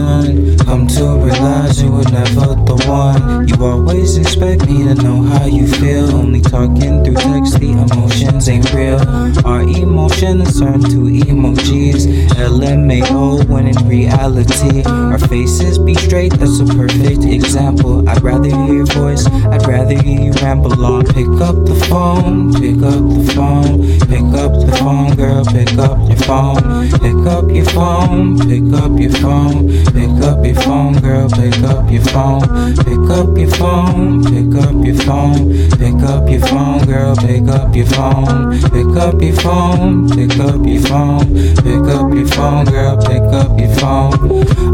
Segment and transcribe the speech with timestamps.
[0.00, 0.58] done.
[0.58, 3.48] Come to realize you were never the one.
[3.48, 6.06] You always expect me to know how you feel.
[6.14, 9.00] Only talking through text, the emotions ain't real.
[9.44, 12.02] Our emotions turn to emojis.
[12.54, 16.32] LMAO when in reality, our faces be straight.
[16.40, 18.08] That's a perfect example.
[18.08, 21.04] I'd rather hear your voice, I'd rather hear you ramble on.
[21.18, 23.89] Pick up the phone, pick up the phone
[25.52, 30.54] pick up your phone, pick up your phone, pick up your phone, pick up your
[30.54, 36.00] phone, girl, pick up your phone, pick up your phone, pick up your phone, pick
[36.08, 40.80] up your phone, girl, pick up your phone, pick up your phone, pick up your
[40.80, 44.14] phone, pick up your phone, girl, pick up your phone.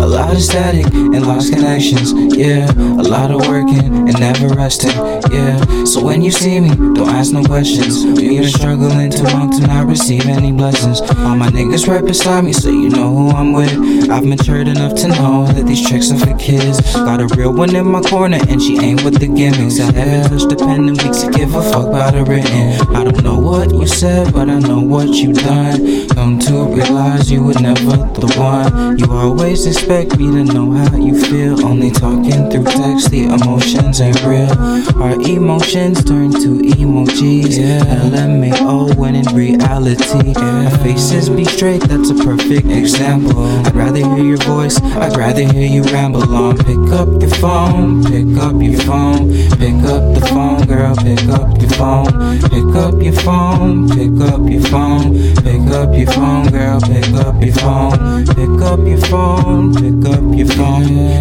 [0.00, 2.70] A lot of static and lost connections, yeah.
[2.70, 4.96] A lot of working and never resting,
[5.32, 5.84] yeah.
[5.84, 8.04] So when you see me, don't ask no questions.
[8.04, 11.00] We've been struggling too long to not receive any blessings.
[11.00, 14.10] All my niggas right beside me, so you know who I'm with.
[14.10, 16.80] I've matured enough to know that these tricks are for kids.
[16.94, 19.80] Got a real one in my corner, and she ain't with the gimmicks.
[19.80, 19.90] I
[20.46, 22.94] the pen in weeks to give a fuck about it written.
[22.94, 26.08] I don't know what you said, but I know what you done.
[26.08, 28.98] Come to realize you were never the one.
[28.98, 31.56] You always expect me to know how you feel.
[31.76, 34.50] Only talking through text, the emotions ain't real.
[34.96, 37.58] Our emotions turn to emojis.
[37.58, 37.84] Yeah.
[37.84, 40.70] LMAO when in reality, yeah.
[40.70, 41.82] our faces be straight.
[41.82, 43.44] That's a perfect example.
[43.66, 44.80] I'd rather hear your voice.
[44.80, 46.56] I'd rather hear you ramble on.
[46.56, 48.02] Pick up your phone.
[48.04, 49.28] Pick up your phone.
[49.60, 50.96] Pick up the phone, girl.
[50.96, 52.40] Pick up your phone.
[52.48, 53.88] Pick up your phone.
[53.90, 55.12] Pick up your phone.
[55.44, 56.80] Pick up your phone, girl.
[56.80, 58.24] Pick up your phone.
[58.24, 59.74] Pick up your phone.
[59.74, 61.15] Pick up your phone.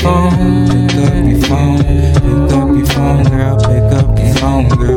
[0.00, 4.93] phone, pick up your phone, pick up your phone, girl, pick up your phone, girl.